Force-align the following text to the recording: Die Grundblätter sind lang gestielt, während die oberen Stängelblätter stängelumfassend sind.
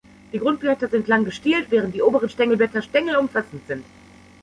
Die 0.33 0.39
Grundblätter 0.39 0.87
sind 0.87 1.07
lang 1.07 1.25
gestielt, 1.25 1.69
während 1.69 1.93
die 1.93 2.01
oberen 2.01 2.27
Stängelblätter 2.27 2.81
stängelumfassend 2.81 3.67
sind. 3.67 3.85